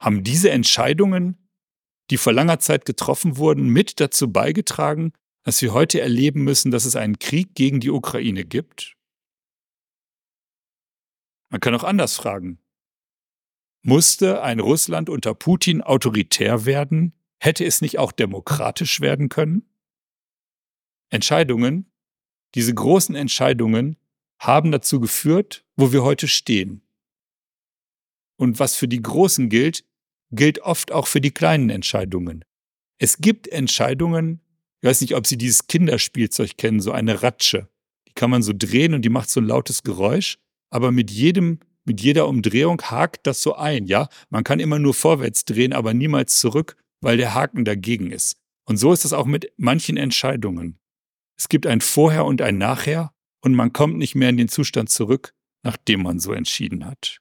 Haben 0.00 0.24
diese 0.24 0.50
Entscheidungen, 0.50 1.48
die 2.10 2.16
vor 2.16 2.32
langer 2.32 2.58
Zeit 2.58 2.84
getroffen 2.84 3.36
wurden, 3.36 3.68
mit 3.68 4.00
dazu 4.00 4.32
beigetragen, 4.32 5.12
dass 5.44 5.62
wir 5.62 5.72
heute 5.72 6.00
erleben 6.00 6.44
müssen, 6.44 6.70
dass 6.70 6.84
es 6.84 6.96
einen 6.96 7.18
Krieg 7.18 7.54
gegen 7.54 7.80
die 7.80 7.90
Ukraine 7.90 8.44
gibt? 8.44 8.96
Man 11.50 11.60
kann 11.60 11.74
auch 11.74 11.84
anders 11.84 12.16
fragen. 12.16 12.58
Musste 13.82 14.42
ein 14.42 14.60
Russland 14.60 15.08
unter 15.08 15.34
Putin 15.34 15.82
autoritär 15.82 16.66
werden? 16.66 17.14
Hätte 17.40 17.64
es 17.64 17.80
nicht 17.80 17.98
auch 17.98 18.12
demokratisch 18.12 19.00
werden 19.00 19.28
können? 19.28 19.64
Entscheidungen, 21.10 21.90
diese 22.54 22.74
großen 22.74 23.14
Entscheidungen 23.14 23.96
haben 24.38 24.72
dazu 24.72 25.00
geführt, 25.00 25.64
wo 25.76 25.92
wir 25.92 26.02
heute 26.02 26.28
stehen. 26.28 26.82
Und 28.36 28.58
was 28.58 28.76
für 28.76 28.88
die 28.88 29.02
Großen 29.02 29.48
gilt, 29.48 29.84
gilt 30.30 30.60
oft 30.60 30.92
auch 30.92 31.06
für 31.06 31.20
die 31.20 31.32
kleinen 31.32 31.70
Entscheidungen. 31.70 32.44
Es 32.98 33.18
gibt 33.18 33.48
Entscheidungen, 33.48 34.40
ich 34.80 34.88
weiß 34.88 35.00
nicht, 35.00 35.14
ob 35.16 35.26
Sie 35.26 35.36
dieses 35.36 35.66
Kinderspielzeug 35.66 36.56
kennen, 36.56 36.80
so 36.80 36.92
eine 36.92 37.22
Ratsche. 37.22 37.68
Die 38.06 38.12
kann 38.12 38.30
man 38.30 38.42
so 38.42 38.52
drehen 38.54 38.94
und 38.94 39.02
die 39.02 39.08
macht 39.08 39.30
so 39.30 39.40
ein 39.40 39.46
lautes 39.46 39.82
Geräusch, 39.82 40.38
aber 40.70 40.92
mit 40.92 41.10
jedem, 41.10 41.58
mit 41.84 42.00
jeder 42.00 42.28
Umdrehung 42.28 42.80
hakt 42.82 43.26
das 43.26 43.42
so 43.42 43.54
ein, 43.54 43.86
ja? 43.86 44.08
Man 44.30 44.44
kann 44.44 44.60
immer 44.60 44.78
nur 44.78 44.94
vorwärts 44.94 45.44
drehen, 45.44 45.72
aber 45.72 45.94
niemals 45.94 46.38
zurück, 46.38 46.76
weil 47.00 47.16
der 47.16 47.34
Haken 47.34 47.64
dagegen 47.64 48.12
ist. 48.12 48.36
Und 48.64 48.76
so 48.76 48.92
ist 48.92 49.04
es 49.04 49.12
auch 49.12 49.26
mit 49.26 49.52
manchen 49.56 49.96
Entscheidungen. 49.96 50.78
Es 51.38 51.48
gibt 51.48 51.66
ein 51.66 51.80
Vorher 51.80 52.24
und 52.24 52.42
ein 52.42 52.58
Nachher 52.58 53.14
und 53.40 53.54
man 53.54 53.72
kommt 53.72 53.96
nicht 53.96 54.14
mehr 54.14 54.28
in 54.28 54.36
den 54.36 54.48
Zustand 54.48 54.90
zurück, 54.90 55.34
nachdem 55.62 56.02
man 56.02 56.18
so 56.18 56.32
entschieden 56.32 56.84
hat. 56.84 57.20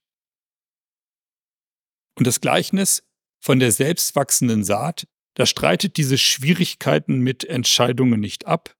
Und 2.15 2.25
das 2.25 2.41
Gleichnis 2.41 3.03
von 3.39 3.59
der 3.59 3.71
selbstwachsenden 3.71 4.63
Saat, 4.63 5.07
das 5.35 5.49
streitet 5.49 5.97
diese 5.97 6.17
Schwierigkeiten 6.17 7.19
mit 7.19 7.43
Entscheidungen 7.45 8.19
nicht 8.19 8.47
ab, 8.47 8.75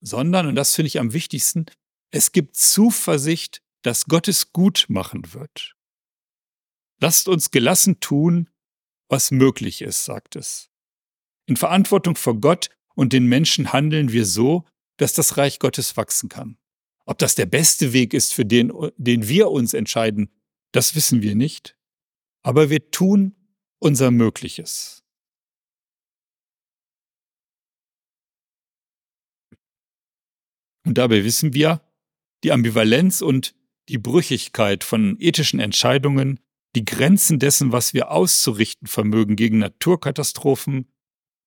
sondern, 0.00 0.46
und 0.46 0.54
das 0.54 0.74
finde 0.74 0.86
ich 0.86 1.00
am 1.00 1.12
wichtigsten, 1.12 1.66
es 2.12 2.32
gibt 2.32 2.56
Zuversicht, 2.56 3.60
dass 3.82 4.06
Gott 4.06 4.28
es 4.28 4.52
gut 4.52 4.86
machen 4.88 5.32
wird. 5.32 5.74
Lasst 7.00 7.28
uns 7.28 7.50
gelassen 7.50 7.98
tun, 8.00 8.50
was 9.08 9.30
möglich 9.30 9.82
ist, 9.82 10.04
sagt 10.04 10.36
es. 10.36 10.70
In 11.46 11.56
Verantwortung 11.56 12.14
vor 12.14 12.40
Gott 12.40 12.70
und 13.00 13.14
den 13.14 13.24
Menschen 13.24 13.72
handeln 13.72 14.12
wir 14.12 14.26
so, 14.26 14.66
dass 14.98 15.14
das 15.14 15.38
Reich 15.38 15.58
Gottes 15.58 15.96
wachsen 15.96 16.28
kann. 16.28 16.58
Ob 17.06 17.16
das 17.16 17.34
der 17.34 17.46
beste 17.46 17.94
Weg 17.94 18.12
ist, 18.12 18.34
für 18.34 18.44
den, 18.44 18.70
den 18.98 19.26
wir 19.26 19.50
uns 19.50 19.72
entscheiden, 19.72 20.30
das 20.72 20.94
wissen 20.94 21.22
wir 21.22 21.34
nicht. 21.34 21.78
Aber 22.42 22.68
wir 22.68 22.90
tun 22.90 23.34
unser 23.78 24.10
Mögliches. 24.10 25.02
Und 30.84 30.98
dabei 30.98 31.24
wissen 31.24 31.54
wir, 31.54 31.80
die 32.44 32.52
Ambivalenz 32.52 33.22
und 33.22 33.54
die 33.88 33.96
Brüchigkeit 33.96 34.84
von 34.84 35.16
ethischen 35.20 35.58
Entscheidungen, 35.58 36.38
die 36.76 36.84
Grenzen 36.84 37.38
dessen, 37.38 37.72
was 37.72 37.94
wir 37.94 38.10
auszurichten 38.10 38.88
vermögen 38.88 39.36
gegen 39.36 39.56
Naturkatastrophen, 39.56 40.92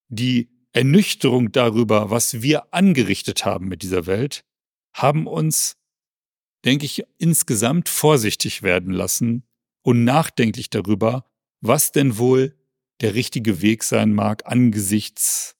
die 0.07 0.52
Ernüchterung 0.73 1.51
darüber, 1.51 2.09
was 2.09 2.41
wir 2.41 2.73
angerichtet 2.73 3.45
haben 3.45 3.67
mit 3.67 3.83
dieser 3.83 4.07
Welt, 4.07 4.43
haben 4.93 5.27
uns, 5.27 5.77
denke 6.65 6.85
ich, 6.85 7.03
insgesamt 7.17 7.89
vorsichtig 7.89 8.63
werden 8.63 8.91
lassen 8.91 9.43
und 9.83 10.03
nachdenklich 10.03 10.69
darüber, 10.69 11.25
was 11.61 11.91
denn 11.91 12.17
wohl 12.17 12.57
der 13.01 13.13
richtige 13.13 13.61
Weg 13.61 13.83
sein 13.83 14.13
mag 14.13 14.45
angesichts 14.45 15.55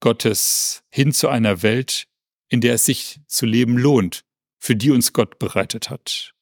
Gottes 0.00 0.84
hin 0.90 1.12
zu 1.12 1.28
einer 1.28 1.62
Welt, 1.62 2.06
in 2.48 2.60
der 2.60 2.74
es 2.74 2.84
sich 2.84 3.20
zu 3.26 3.46
leben 3.46 3.78
lohnt, 3.78 4.24
für 4.58 4.76
die 4.76 4.90
uns 4.90 5.12
Gott 5.12 5.38
bereitet 5.38 5.90
hat. 5.90 6.34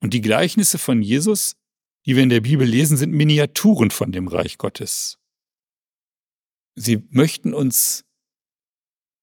Und 0.00 0.12
die 0.12 0.20
Gleichnisse 0.20 0.78
von 0.78 1.00
Jesus, 1.00 1.56
die 2.04 2.16
wir 2.16 2.22
in 2.22 2.28
der 2.28 2.40
Bibel 2.40 2.66
lesen, 2.66 2.96
sind 2.96 3.12
Miniaturen 3.12 3.90
von 3.90 4.12
dem 4.12 4.28
Reich 4.28 4.58
Gottes. 4.58 5.18
Sie 6.74 7.06
möchten 7.10 7.54
uns 7.54 8.04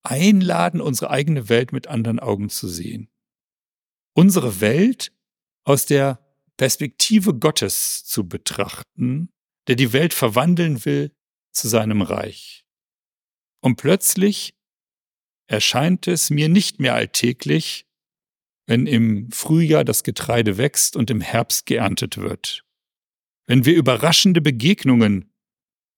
einladen, 0.03 0.81
unsere 0.81 1.11
eigene 1.11 1.49
Welt 1.49 1.73
mit 1.73 1.87
anderen 1.87 2.19
Augen 2.19 2.49
zu 2.49 2.67
sehen. 2.67 3.09
Unsere 4.13 4.61
Welt 4.61 5.11
aus 5.63 5.85
der 5.85 6.19
Perspektive 6.57 7.33
Gottes 7.33 8.03
zu 8.05 8.27
betrachten, 8.27 9.29
der 9.67 9.75
die 9.75 9.93
Welt 9.93 10.13
verwandeln 10.13 10.85
will 10.85 11.15
zu 11.51 11.67
seinem 11.67 12.01
Reich. 12.01 12.65
Und 13.61 13.75
plötzlich 13.75 14.55
erscheint 15.47 16.07
es 16.07 16.29
mir 16.29 16.49
nicht 16.49 16.79
mehr 16.79 16.95
alltäglich, 16.95 17.85
wenn 18.67 18.87
im 18.87 19.31
Frühjahr 19.31 19.83
das 19.83 20.03
Getreide 20.03 20.57
wächst 20.57 20.95
und 20.95 21.09
im 21.09 21.21
Herbst 21.21 21.65
geerntet 21.65 22.17
wird. 22.17 22.63
Wenn 23.45 23.65
wir 23.65 23.75
überraschende 23.75 24.41
Begegnungen 24.41 25.33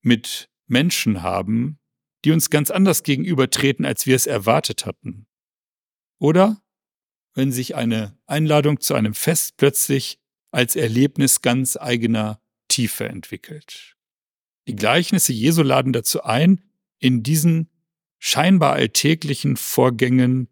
mit 0.02 0.50
Menschen 0.74 1.24
haben, 1.24 1.80
die 2.26 2.32
uns 2.32 2.50
ganz 2.50 2.70
anders 2.70 3.04
gegenübertreten, 3.04 3.86
als 3.86 4.06
wir 4.06 4.18
es 4.18 4.28
erwartet 4.28 4.86
hatten. 4.86 5.26
Oder 6.20 6.62
wenn 7.34 7.52
sich 7.52 7.76
eine 7.76 8.18
Einladung 8.26 8.82
zu 8.82 8.94
einem 8.94 9.14
Fest 9.14 9.56
plötzlich 9.58 10.20
als 10.52 10.76
Erlebnis 10.76 11.42
ganz 11.42 11.78
eigener 11.78 12.42
Tiefe 12.68 13.08
entwickelt. 13.08 13.96
Die 14.68 14.76
Gleichnisse 14.76 15.34
Jesu 15.34 15.64
laden 15.64 15.94
dazu 15.94 16.24
ein, 16.24 16.64
in 17.00 17.24
diesen 17.24 17.70
scheinbar 18.20 18.74
alltäglichen 18.74 19.58
Vorgängen 19.58 20.48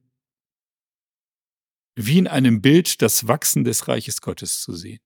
wie 1.96 2.18
in 2.18 2.28
einem 2.28 2.62
Bild 2.62 3.02
das 3.02 3.28
Wachsen 3.28 3.64
des 3.64 3.88
Reiches 3.88 4.22
Gottes 4.22 4.62
zu 4.62 4.74
sehen. 4.74 5.00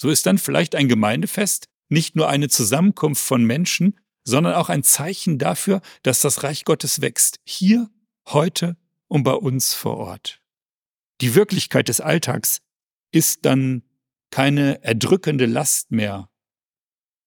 So 0.00 0.08
ist 0.08 0.26
dann 0.26 0.38
vielleicht 0.38 0.74
ein 0.74 0.88
Gemeindefest 0.88 1.68
nicht 1.88 2.16
nur 2.16 2.28
eine 2.28 2.48
Zusammenkunft 2.48 3.22
von 3.22 3.44
Menschen, 3.44 4.00
sondern 4.24 4.54
auch 4.54 4.68
ein 4.68 4.82
Zeichen 4.82 5.38
dafür, 5.38 5.80
dass 6.02 6.20
das 6.20 6.42
Reich 6.42 6.64
Gottes 6.64 7.00
wächst, 7.00 7.40
hier, 7.44 7.90
heute 8.28 8.76
und 9.08 9.22
bei 9.22 9.32
uns 9.32 9.74
vor 9.74 9.96
Ort. 9.96 10.40
Die 11.20 11.34
Wirklichkeit 11.34 11.88
des 11.88 12.00
Alltags 12.00 12.60
ist 13.12 13.44
dann 13.44 13.82
keine 14.30 14.82
erdrückende 14.84 15.46
Last 15.46 15.90
mehr, 15.90 16.30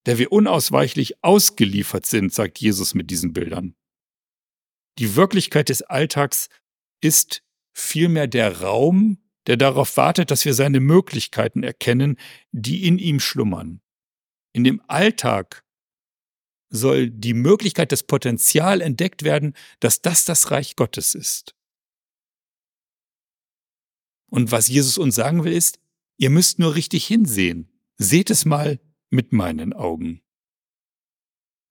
der 0.05 0.17
wir 0.17 0.31
unausweichlich 0.31 1.23
ausgeliefert 1.23 2.05
sind, 2.05 2.33
sagt 2.33 2.59
Jesus 2.59 2.93
mit 2.93 3.11
diesen 3.11 3.33
Bildern. 3.33 3.75
Die 4.99 5.15
Wirklichkeit 5.15 5.69
des 5.69 5.81
Alltags 5.81 6.49
ist 7.01 7.43
vielmehr 7.73 8.27
der 8.27 8.61
Raum, 8.61 9.17
der 9.47 9.57
darauf 9.57 9.97
wartet, 9.97 10.31
dass 10.31 10.45
wir 10.45 10.53
seine 10.53 10.79
Möglichkeiten 10.79 11.63
erkennen, 11.63 12.17
die 12.51 12.85
in 12.85 12.97
ihm 12.99 13.19
schlummern. 13.19 13.81
In 14.53 14.63
dem 14.63 14.81
Alltag 14.87 15.62
soll 16.73 17.11
die 17.11 17.35
Möglichkeit, 17.35 17.91
das 17.91 18.03
Potenzial 18.03 18.81
entdeckt 18.81 19.23
werden, 19.23 19.53
dass 19.79 20.01
das 20.01 20.25
das 20.25 20.49
Reich 20.49 20.75
Gottes 20.75 21.13
ist. 21.13 21.55
Und 24.29 24.51
was 24.51 24.67
Jesus 24.67 24.97
uns 24.97 25.13
sagen 25.13 25.43
will, 25.43 25.53
ist, 25.53 25.79
ihr 26.17 26.31
müsst 26.31 26.57
nur 26.57 26.73
richtig 26.73 27.05
hinsehen. 27.05 27.71
Seht 27.97 28.31
es 28.31 28.43
mal 28.43 28.79
mit 29.11 29.31
meinen 29.31 29.71
Augen. 29.73 30.23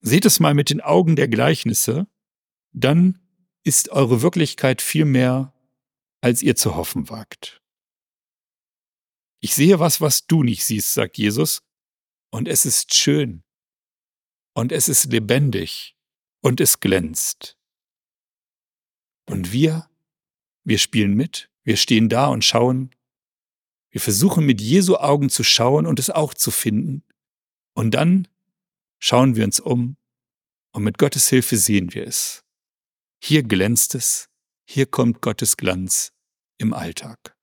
Seht 0.00 0.24
es 0.24 0.38
mal 0.38 0.54
mit 0.54 0.70
den 0.70 0.80
Augen 0.80 1.16
der 1.16 1.26
Gleichnisse, 1.26 2.06
dann 2.72 3.18
ist 3.64 3.90
eure 3.90 4.22
Wirklichkeit 4.22 4.80
viel 4.80 5.04
mehr, 5.04 5.52
als 6.20 6.42
ihr 6.42 6.54
zu 6.54 6.76
hoffen 6.76 7.10
wagt. 7.10 7.60
Ich 9.40 9.56
sehe 9.56 9.80
was, 9.80 10.00
was 10.00 10.28
du 10.28 10.44
nicht 10.44 10.64
siehst, 10.64 10.94
sagt 10.94 11.18
Jesus, 11.18 11.62
und 12.30 12.46
es 12.46 12.64
ist 12.64 12.94
schön, 12.94 13.42
und 14.54 14.72
es 14.72 14.88
ist 14.88 15.10
lebendig, 15.12 15.96
und 16.42 16.60
es 16.60 16.80
glänzt. 16.80 17.56
Und 19.26 19.52
wir, 19.52 19.88
wir 20.64 20.78
spielen 20.78 21.14
mit, 21.14 21.50
wir 21.62 21.76
stehen 21.76 22.08
da 22.08 22.26
und 22.26 22.44
schauen, 22.44 22.90
wir 23.90 24.00
versuchen 24.00 24.44
mit 24.44 24.60
Jesu 24.60 24.96
Augen 24.96 25.30
zu 25.30 25.44
schauen 25.44 25.86
und 25.86 25.98
es 25.98 26.10
auch 26.10 26.34
zu 26.34 26.50
finden, 26.50 27.04
und 27.74 27.92
dann 27.92 28.28
schauen 28.98 29.36
wir 29.36 29.44
uns 29.44 29.60
um, 29.60 29.96
und 30.74 30.84
mit 30.84 30.98
Gottes 30.98 31.28
Hilfe 31.28 31.56
sehen 31.56 31.94
wir 31.94 32.06
es. 32.06 32.44
Hier 33.22 33.42
glänzt 33.42 33.94
es, 33.94 34.28
hier 34.68 34.86
kommt 34.86 35.20
Gottes 35.20 35.56
Glanz 35.56 36.12
im 36.58 36.72
Alltag. 36.72 37.36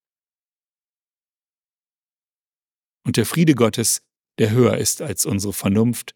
Und 3.05 3.17
der 3.17 3.25
Friede 3.25 3.55
Gottes, 3.55 4.01
der 4.39 4.51
höher 4.51 4.77
ist 4.77 5.01
als 5.01 5.25
unsere 5.25 5.53
Vernunft, 5.53 6.15